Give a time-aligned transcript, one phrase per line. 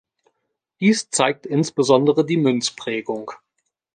[0.79, 3.29] Dies zeigt insbesondere die Münzprägung.